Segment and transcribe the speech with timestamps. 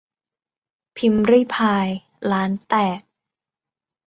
[0.97, 1.87] พิมรี่พาย
[2.31, 3.01] ล้านแตก